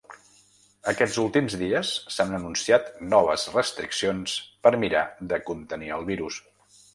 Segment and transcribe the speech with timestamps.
[0.91, 4.35] Aquests últims dies, s’han anunciat noves restriccions
[4.65, 6.41] per mirar de contenir el virus.